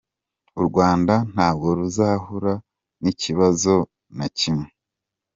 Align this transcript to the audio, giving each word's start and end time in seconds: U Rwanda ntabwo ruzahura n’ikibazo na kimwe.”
U 0.59 0.61
Rwanda 0.67 1.13
ntabwo 1.33 1.67
ruzahura 1.77 2.53
n’ikibazo 3.01 3.73
na 4.17 4.27
kimwe.” 4.37 4.67